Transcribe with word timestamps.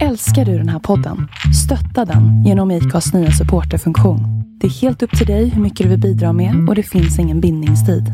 Älskar 0.00 0.44
du 0.44 0.58
den 0.58 0.68
här 0.68 0.78
podden? 0.78 1.28
Stötta 1.64 2.12
den 2.12 2.44
genom 2.44 2.70
IKAs 2.70 3.12
nya 3.12 3.30
supporterfunktion. 3.30 4.20
Det 4.60 4.66
är 4.66 4.70
helt 4.70 5.02
upp 5.02 5.18
till 5.18 5.26
dig 5.26 5.48
hur 5.48 5.62
mycket 5.62 5.84
du 5.84 5.90
vill 5.90 6.00
bidra 6.00 6.32
med 6.32 6.68
och 6.68 6.74
det 6.74 6.82
finns 6.82 7.18
ingen 7.18 7.40
bindningstid. 7.40 8.04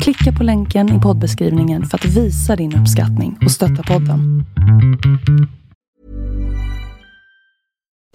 Klicka 0.00 0.38
på 0.38 0.44
länken 0.44 0.98
i 0.98 1.00
poddbeskrivningen 1.00 1.86
för 1.86 1.98
att 1.98 2.04
visa 2.04 2.56
din 2.56 2.76
uppskattning 2.76 3.38
och 3.44 3.50
stötta 3.50 3.82
podden. 3.82 4.44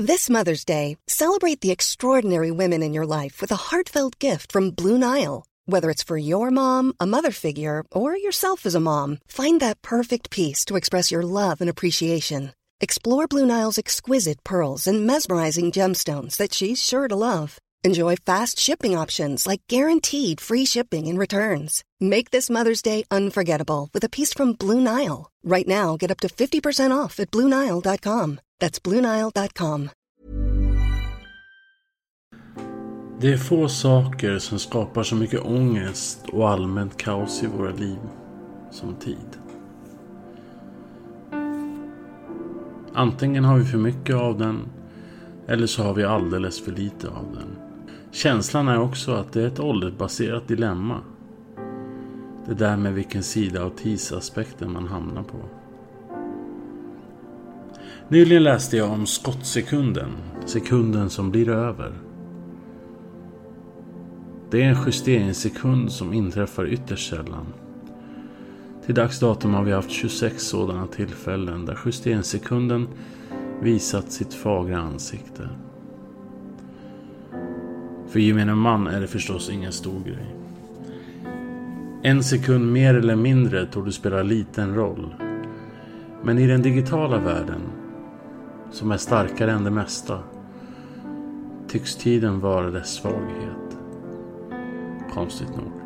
This 0.07 0.29
Mother's 0.29 0.67
Day, 0.67 0.97
celebrate 1.11 1.61
the 1.61 1.71
extraordinary 1.71 2.51
women 2.51 2.83
in 2.83 2.95
your 2.95 3.23
life 3.23 3.41
with 3.41 3.53
a 3.53 3.59
heartfelt 3.71 4.23
gift 4.23 4.51
from 4.51 4.71
Blue 4.71 4.97
Nile. 4.97 5.43
Whether 5.71 5.89
it's 5.89 6.07
for 6.07 6.17
your 6.17 6.51
mom, 6.51 6.93
a 6.99 7.05
mother 7.05 7.31
figure, 7.31 7.83
or 7.91 8.17
yourself 8.17 8.65
as 8.65 8.75
a 8.75 8.79
mom, 8.79 9.17
find 9.27 9.61
that 9.61 9.81
perfect 9.81 10.29
piece 10.29 10.65
to 10.65 10.75
express 10.75 11.11
your 11.11 11.23
love 11.23 11.55
and 11.61 11.69
appreciation. 11.69 12.49
Explore 12.81 13.27
Blue 13.27 13.45
Nile's 13.45 13.77
exquisite 13.77 14.43
pearls 14.43 14.87
and 14.87 15.07
mesmerizing 15.07 15.71
gemstones 15.71 16.35
that 16.37 16.53
she's 16.53 16.83
sure 16.83 17.07
to 17.07 17.15
love. 17.15 17.57
Enjoy 17.85 18.15
fast 18.17 18.59
shipping 18.59 18.97
options 18.97 19.47
like 19.47 19.61
guaranteed 19.69 20.41
free 20.41 20.65
shipping 20.65 21.07
and 21.07 21.19
returns. 21.19 21.83
Make 22.01 22.31
this 22.31 22.49
Mother's 22.49 22.81
Day 22.81 23.03
unforgettable 23.09 23.89
with 23.93 24.03
a 24.03 24.09
piece 24.09 24.33
from 24.33 24.53
Blue 24.53 24.81
Nile. 24.81 25.31
Right 25.43 25.67
now, 25.67 25.95
get 25.95 26.11
up 26.11 26.19
to 26.21 26.27
50% 26.27 26.91
off 26.91 27.19
at 27.19 27.31
BlueNile.com. 27.31 28.39
That's 28.59 28.79
BlueNile.com. 28.79 29.89
Det 33.21 33.33
är 33.33 33.37
få 33.37 33.67
saker 33.67 34.39
som 34.39 34.59
skapar 34.59 35.03
så 35.03 35.15
mycket 35.15 35.41
ångest 35.41 36.19
och 36.29 36.49
allmänt 36.49 36.97
kaos 36.97 37.43
i 37.43 37.47
våra 37.47 37.71
liv 37.71 37.99
som 38.71 38.95
tid. 38.95 39.44
Antingen 42.97 43.43
har 43.43 43.57
vi 43.57 43.65
för 43.65 43.77
mycket 43.77 44.15
av 44.15 44.37
den 44.37 44.59
eller 45.47 45.67
så 45.67 45.83
har 45.83 45.93
vi 45.93 46.03
alldeles 46.03 46.61
för 46.61 46.71
lite 46.71 47.07
av 47.07 47.25
den. 47.33 47.55
Känslan 48.11 48.67
är 48.67 48.79
också 48.79 49.11
att 49.11 49.33
det 49.33 49.41
är 49.41 49.47
ett 49.47 49.59
åldersbaserat 49.59 50.47
dilemma. 50.47 50.99
Det 52.47 52.53
där 52.53 52.77
med 52.77 52.93
vilken 52.93 53.23
sida 53.23 53.63
av 53.63 53.69
tidsaspekten 53.69 54.73
man 54.73 54.87
hamnar 54.87 55.23
på. 55.23 55.37
Nyligen 58.07 58.43
läste 58.43 58.77
jag 58.77 58.91
om 58.91 59.05
skottsekunden, 59.05 60.09
sekunden 60.45 61.09
som 61.09 61.31
blir 61.31 61.49
över. 61.49 61.93
Det 64.51 64.63
är 64.63 64.69
en 64.69 64.83
justeringssekund 64.85 65.91
som 65.91 66.13
inträffar 66.13 66.67
ytterst 66.67 67.09
sällan. 67.09 67.45
Till 68.85 68.95
dags 68.95 69.19
datum 69.19 69.53
har 69.53 69.63
vi 69.63 69.71
haft 69.71 69.89
26 69.89 70.43
sådana 70.43 70.87
tillfällen 70.87 71.65
där 71.65 71.79
justeringssekunden 71.85 72.87
visat 73.61 74.11
sitt 74.11 74.33
fagra 74.33 74.77
ansikte. 74.77 75.49
För 78.07 78.19
gemene 78.19 78.55
man 78.55 78.87
är 78.87 79.01
det 79.01 79.07
förstås 79.07 79.49
ingen 79.49 79.71
stor 79.71 80.03
grej. 80.03 80.35
En 82.03 82.23
sekund 82.23 82.71
mer 82.71 82.93
eller 82.93 83.15
mindre 83.15 83.65
tror 83.65 83.85
du 83.85 83.91
spela 83.91 84.23
liten 84.23 84.75
roll. 84.75 85.15
Men 86.23 86.39
i 86.39 86.47
den 86.47 86.61
digitala 86.61 87.19
världen, 87.19 87.61
som 88.71 88.91
är 88.91 88.97
starkare 88.97 89.51
än 89.51 89.63
det 89.63 89.71
mesta, 89.71 90.19
tycks 91.67 91.95
tiden 91.95 92.39
vara 92.39 92.71
dess 92.71 92.93
svaghet. 92.93 93.77
Konstigt 95.13 95.55
nog. 95.55 95.84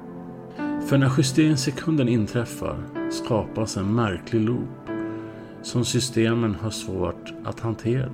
För 0.89 0.97
när 0.97 1.11
justeringssekunden 1.17 2.09
inträffar 2.09 2.77
skapas 3.11 3.77
en 3.77 3.95
märklig 3.95 4.41
loop 4.41 4.89
som 5.61 5.85
systemen 5.85 6.55
har 6.55 6.69
svårt 6.69 7.33
att 7.43 7.59
hantera. 7.59 8.09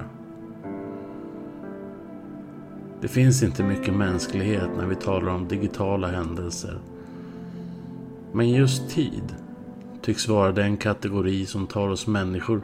Det 3.01 3.07
finns 3.07 3.43
inte 3.43 3.63
mycket 3.63 3.93
mänsklighet 3.93 4.69
när 4.77 4.85
vi 4.85 4.95
talar 4.95 5.31
om 5.31 5.47
digitala 5.47 6.07
händelser. 6.07 6.79
Men 8.31 8.49
just 8.49 8.89
tid 8.89 9.35
tycks 10.01 10.27
vara 10.27 10.51
den 10.51 10.77
kategori 10.77 11.45
som 11.45 11.67
tar 11.67 11.89
oss 11.89 12.07
människor 12.07 12.61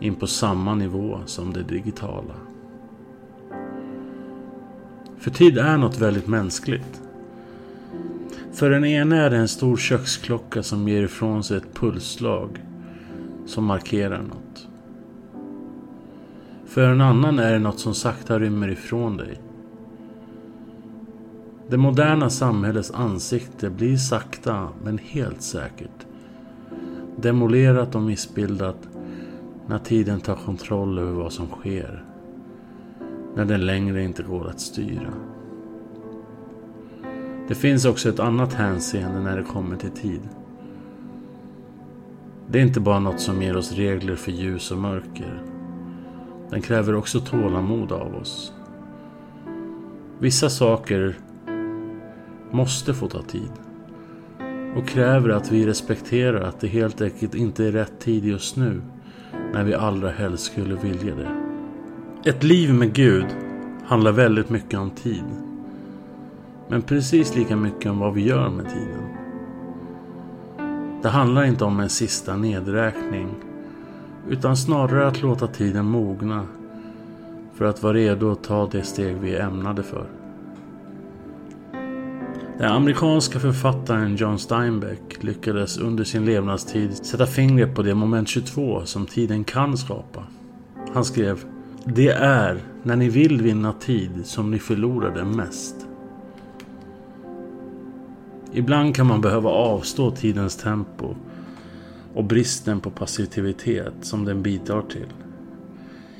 in 0.00 0.14
på 0.14 0.26
samma 0.26 0.74
nivå 0.74 1.20
som 1.26 1.52
det 1.52 1.62
digitala. 1.62 2.34
För 5.18 5.30
tid 5.30 5.58
är 5.58 5.76
något 5.76 5.98
väldigt 5.98 6.26
mänskligt. 6.26 7.09
För 8.52 8.70
den 8.70 8.84
ena 8.84 9.16
är 9.16 9.30
det 9.30 9.36
en 9.36 9.48
stor 9.48 9.76
köksklocka 9.76 10.62
som 10.62 10.88
ger 10.88 11.02
ifrån 11.02 11.44
sig 11.44 11.56
ett 11.56 11.74
pulsslag 11.74 12.64
som 13.46 13.64
markerar 13.64 14.22
något. 14.22 14.68
För 16.66 16.88
en 16.88 17.00
annan 17.00 17.38
är 17.38 17.52
det 17.52 17.58
något 17.58 17.78
som 17.78 17.94
sakta 17.94 18.38
rymmer 18.38 18.68
ifrån 18.68 19.16
dig. 19.16 19.40
Det 21.68 21.76
moderna 21.76 22.30
samhällets 22.30 22.90
ansikte 22.90 23.70
blir 23.70 23.96
sakta 23.96 24.68
men 24.82 24.98
helt 24.98 25.42
säkert 25.42 26.06
demolerat 27.16 27.94
och 27.94 28.02
missbildat 28.02 28.88
när 29.66 29.78
tiden 29.78 30.20
tar 30.20 30.34
kontroll 30.34 30.98
över 30.98 31.12
vad 31.12 31.32
som 31.32 31.46
sker. 31.46 32.04
När 33.36 33.44
den 33.44 33.66
längre 33.66 34.02
inte 34.02 34.22
går 34.22 34.48
att 34.48 34.60
styra. 34.60 35.12
Det 37.50 37.56
finns 37.56 37.84
också 37.84 38.08
ett 38.08 38.20
annat 38.20 38.54
hänseende 38.54 39.20
när 39.20 39.36
det 39.36 39.42
kommer 39.42 39.76
till 39.76 39.90
tid. 39.90 40.20
Det 42.48 42.58
är 42.58 42.62
inte 42.62 42.80
bara 42.80 42.98
något 42.98 43.20
som 43.20 43.42
ger 43.42 43.56
oss 43.56 43.72
regler 43.72 44.16
för 44.16 44.32
ljus 44.32 44.70
och 44.70 44.78
mörker. 44.78 45.42
Den 46.50 46.62
kräver 46.62 46.94
också 46.94 47.20
tålamod 47.20 47.92
av 47.92 48.14
oss. 48.14 48.52
Vissa 50.18 50.50
saker 50.50 51.14
måste 52.50 52.94
få 52.94 53.08
ta 53.08 53.22
tid. 53.22 53.50
Och 54.76 54.88
kräver 54.88 55.28
att 55.28 55.52
vi 55.52 55.66
respekterar 55.66 56.42
att 56.42 56.60
det 56.60 56.68
helt 56.68 57.00
enkelt 57.00 57.34
inte 57.34 57.64
är 57.64 57.72
rätt 57.72 58.00
tid 58.00 58.24
just 58.24 58.56
nu. 58.56 58.82
När 59.52 59.64
vi 59.64 59.74
allra 59.74 60.10
helst 60.10 60.44
skulle 60.44 60.74
vilja 60.74 61.14
det. 61.14 61.30
Ett 62.30 62.42
liv 62.42 62.74
med 62.74 62.92
Gud 62.92 63.26
handlar 63.84 64.12
väldigt 64.12 64.50
mycket 64.50 64.78
om 64.78 64.90
tid. 64.90 65.49
Men 66.70 66.82
precis 66.82 67.36
lika 67.36 67.56
mycket 67.56 67.90
om 67.90 67.98
vad 67.98 68.14
vi 68.14 68.24
gör 68.24 68.50
med 68.50 68.68
tiden. 68.68 69.02
Det 71.02 71.08
handlar 71.08 71.44
inte 71.44 71.64
om 71.64 71.80
en 71.80 71.88
sista 71.88 72.36
nedräkning. 72.36 73.28
Utan 74.28 74.56
snarare 74.56 75.06
att 75.06 75.22
låta 75.22 75.46
tiden 75.46 75.86
mogna. 75.86 76.46
För 77.54 77.64
att 77.64 77.82
vara 77.82 77.94
redo 77.94 78.32
att 78.32 78.44
ta 78.44 78.68
det 78.72 78.82
steg 78.82 79.16
vi 79.16 79.34
är 79.34 79.40
ämnade 79.40 79.82
för. 79.82 80.06
Den 82.58 82.72
amerikanska 82.72 83.40
författaren 83.40 84.16
John 84.16 84.38
Steinbeck 84.38 85.22
lyckades 85.22 85.78
under 85.78 86.04
sin 86.04 86.24
levnadstid 86.24 87.06
sätta 87.06 87.26
fingret 87.26 87.74
på 87.74 87.82
det 87.82 87.94
moment 87.94 88.28
22 88.28 88.82
som 88.84 89.06
tiden 89.06 89.44
kan 89.44 89.76
skapa. 89.76 90.24
Han 90.94 91.04
skrev 91.04 91.44
Det 91.84 92.08
är 92.10 92.60
när 92.82 92.96
ni 92.96 93.08
vill 93.08 93.42
vinna 93.42 93.72
tid 93.72 94.10
som 94.24 94.50
ni 94.50 94.58
förlorar 94.58 95.14
den 95.14 95.36
mest. 95.36 95.89
Ibland 98.52 98.94
kan 98.94 99.06
man 99.06 99.20
behöva 99.20 99.50
avstå 99.50 100.10
tidens 100.10 100.56
tempo 100.56 101.14
och 102.14 102.24
bristen 102.24 102.80
på 102.80 102.90
passivitet 102.90 103.92
som 104.00 104.24
den 104.24 104.42
bidrar 104.42 104.82
till. 104.82 105.06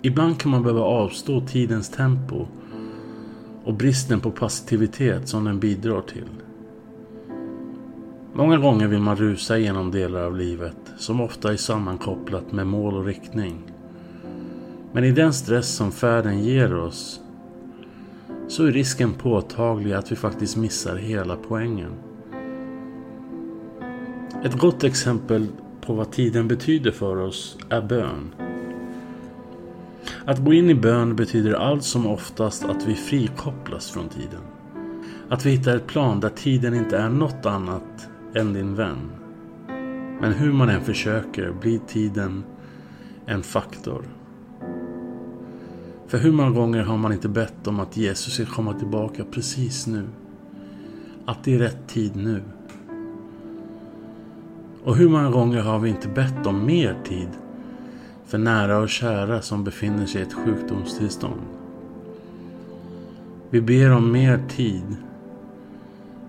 Ibland 0.02 0.38
kan 0.38 0.50
man 0.50 0.62
behöva 0.62 0.82
avstå 0.82 1.40
tidens 1.40 1.88
tempo 1.88 2.46
och 3.64 3.74
bristen 3.74 4.20
på 4.20 4.30
passivitet 4.30 5.28
som 5.28 5.44
den 5.44 5.60
bidrar 5.60 6.00
till. 6.00 6.28
Många 8.32 8.56
gånger 8.56 8.88
vill 8.88 9.00
man 9.00 9.16
rusa 9.16 9.58
igenom 9.58 9.90
delar 9.90 10.22
av 10.22 10.36
livet 10.36 10.76
som 10.98 11.20
ofta 11.20 11.52
är 11.52 11.56
sammankopplat 11.56 12.52
med 12.52 12.66
mål 12.66 12.94
och 12.94 13.04
riktning. 13.04 13.62
Men 14.92 15.04
i 15.04 15.12
den 15.12 15.32
stress 15.32 15.68
som 15.68 15.92
färden 15.92 16.44
ger 16.44 16.74
oss 16.74 17.20
så 18.48 18.64
är 18.64 18.72
risken 18.72 19.12
påtaglig 19.12 19.92
att 19.92 20.12
vi 20.12 20.16
faktiskt 20.16 20.56
missar 20.56 20.96
hela 20.96 21.36
poängen. 21.36 21.92
Ett 24.44 24.58
gott 24.58 24.84
exempel 24.84 25.46
på 25.80 25.94
vad 25.94 26.12
tiden 26.12 26.48
betyder 26.48 26.90
för 26.90 27.16
oss 27.16 27.58
är 27.68 27.82
bön. 27.82 28.34
Att 30.24 30.38
gå 30.38 30.52
in 30.52 30.70
i 30.70 30.74
bön 30.74 31.16
betyder 31.16 31.52
allt 31.52 31.84
som 31.84 32.06
oftast 32.06 32.64
att 32.64 32.88
vi 32.88 32.94
frikopplas 32.94 33.90
från 33.90 34.08
tiden. 34.08 34.40
Att 35.28 35.46
vi 35.46 35.50
hittar 35.50 35.76
ett 35.76 35.86
plan 35.86 36.20
där 36.20 36.28
tiden 36.28 36.74
inte 36.74 36.98
är 36.98 37.08
något 37.08 37.46
annat 37.46 38.08
än 38.34 38.52
din 38.52 38.74
vän. 38.74 39.10
Men 40.20 40.32
hur 40.32 40.52
man 40.52 40.68
än 40.68 40.84
försöker 40.84 41.52
blir 41.60 41.78
tiden 41.78 42.44
en 43.26 43.42
faktor. 43.42 44.04
För 46.06 46.18
hur 46.18 46.32
många 46.32 46.50
gånger 46.50 46.82
har 46.82 46.96
man 46.96 47.12
inte 47.12 47.28
bett 47.28 47.66
om 47.66 47.80
att 47.80 47.96
Jesus 47.96 48.34
ska 48.34 48.46
komma 48.46 48.72
tillbaka 48.74 49.24
precis 49.30 49.86
nu? 49.86 50.08
Att 51.24 51.44
det 51.44 51.54
är 51.54 51.58
rätt 51.58 51.88
tid 51.88 52.16
nu. 52.16 52.42
Och 54.84 54.96
hur 54.96 55.08
många 55.08 55.30
gånger 55.30 55.60
har 55.60 55.78
vi 55.78 55.90
inte 55.90 56.08
bett 56.08 56.46
om 56.46 56.66
mer 56.66 56.96
tid 57.04 57.28
för 58.26 58.38
nära 58.38 58.78
och 58.78 58.88
kära 58.88 59.42
som 59.42 59.64
befinner 59.64 60.06
sig 60.06 60.20
i 60.20 60.24
ett 60.24 60.32
sjukdomstillstånd. 60.32 61.40
Vi 63.50 63.60
ber 63.60 63.90
om 63.92 64.12
mer 64.12 64.42
tid 64.48 64.96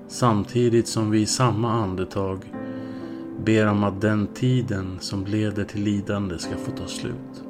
samtidigt 0.08 0.88
som 0.88 1.12
vi 1.12 1.22
i 1.22 1.26
samma 1.26 1.72
andetag 1.72 2.54
ber 3.46 3.68
om 3.68 3.84
att 3.84 4.02
den 4.02 4.28
tiden 4.28 4.98
som 5.00 5.26
leder 5.26 5.64
till 5.64 5.84
lidande 5.84 6.38
ska 6.38 6.56
få 6.58 6.72
ta 6.72 6.88
slut. 6.88 7.44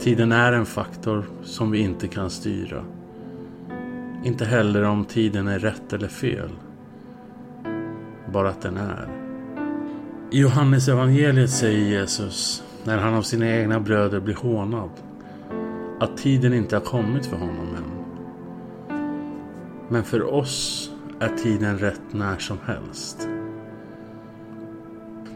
Tiden 0.00 0.32
är 0.32 0.52
en 0.52 0.66
faktor 0.66 1.24
som 1.42 1.70
vi 1.70 1.78
inte 1.78 2.08
kan 2.08 2.30
styra. 2.30 2.84
Inte 4.24 4.44
heller 4.44 4.82
om 4.82 5.04
tiden 5.04 5.48
är 5.48 5.58
rätt 5.58 5.92
eller 5.92 6.08
fel. 6.08 6.50
Bara 8.34 8.48
att 8.48 8.60
den 8.60 8.76
är. 8.76 9.08
I 10.30 10.40
Johannes 10.40 10.88
evangeliet 10.88 11.50
säger 11.50 12.00
Jesus, 12.00 12.64
när 12.84 12.98
han 12.98 13.14
av 13.14 13.22
sina 13.22 13.48
egna 13.48 13.80
bröder 13.80 14.20
blir 14.20 14.34
hånad, 14.34 14.90
att 16.00 16.16
tiden 16.16 16.54
inte 16.54 16.76
har 16.76 16.80
kommit 16.80 17.26
för 17.26 17.36
honom 17.36 17.68
än. 17.76 18.04
Men 19.88 20.04
för 20.04 20.34
oss 20.34 20.90
är 21.20 21.28
tiden 21.28 21.78
rätt 21.78 22.00
när 22.10 22.38
som 22.38 22.58
helst. 22.64 23.28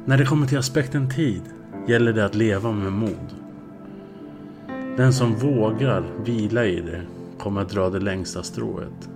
När 0.05 0.19
det 0.19 0.25
kommer 0.25 0.47
till 0.47 0.59
aspekten 0.59 1.11
tid 1.11 1.43
gäller 1.89 2.13
det 2.13 2.25
att 2.25 2.35
leva 2.35 2.73
med 2.73 2.93
mod. 2.93 3.35
Den 4.97 5.13
som 5.13 5.35
vågar 5.35 6.05
vila 6.25 6.67
i 6.67 6.81
det 6.81 7.03
kommer 7.39 7.61
att 7.61 7.71
dra 7.71 7.91
det 7.91 8.01
längsta 8.01 8.43
strået. 8.43 9.09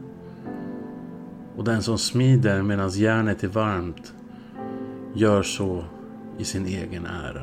Och 1.56 1.64
den 1.64 1.82
som 1.82 1.98
smider 1.98 2.62
medan 2.62 2.90
järnet 2.90 3.44
är 3.44 3.48
varmt 3.48 4.12
gör 5.14 5.42
så 5.42 5.84
i 6.38 6.44
sin 6.44 6.66
egen 6.66 7.06
ära. 7.06 7.42